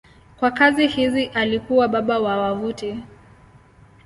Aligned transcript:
Kwa 0.39 0.51
kazi 0.51 0.87
hizi 0.87 1.25
alikuwa 1.25 1.87
baba 1.87 2.19
wa 2.19 2.37
wavuti. 2.37 2.99